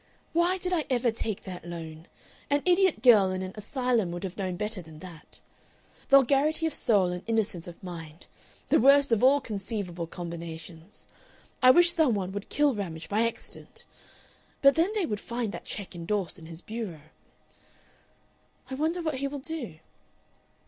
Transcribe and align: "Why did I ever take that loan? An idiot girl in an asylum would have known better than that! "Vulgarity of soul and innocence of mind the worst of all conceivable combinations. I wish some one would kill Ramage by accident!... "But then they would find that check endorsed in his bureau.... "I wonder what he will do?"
"Why 0.33 0.57
did 0.57 0.73
I 0.73 0.83
ever 0.89 1.11
take 1.11 1.43
that 1.43 1.63
loan? 1.63 2.07
An 2.49 2.63
idiot 2.65 3.03
girl 3.03 3.29
in 3.29 3.43
an 3.43 3.51
asylum 3.53 4.09
would 4.09 4.23
have 4.23 4.35
known 4.35 4.55
better 4.55 4.81
than 4.81 4.97
that! 4.97 5.41
"Vulgarity 6.09 6.65
of 6.65 6.73
soul 6.73 7.11
and 7.11 7.21
innocence 7.27 7.67
of 7.67 7.83
mind 7.83 8.25
the 8.69 8.79
worst 8.79 9.11
of 9.11 9.21
all 9.23 9.39
conceivable 9.39 10.07
combinations. 10.07 11.05
I 11.61 11.69
wish 11.69 11.93
some 11.93 12.15
one 12.15 12.31
would 12.31 12.49
kill 12.49 12.73
Ramage 12.73 13.09
by 13.09 13.27
accident!... 13.27 13.85
"But 14.63 14.73
then 14.73 14.91
they 14.95 15.05
would 15.05 15.19
find 15.19 15.51
that 15.51 15.65
check 15.65 15.93
endorsed 15.93 16.39
in 16.39 16.47
his 16.47 16.63
bureau.... 16.63 17.01
"I 18.71 18.73
wonder 18.73 19.03
what 19.03 19.17
he 19.17 19.27
will 19.27 19.37
do?" 19.37 19.77